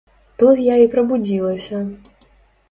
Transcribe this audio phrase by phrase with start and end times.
[0.43, 1.83] Тут я і прабудзілася.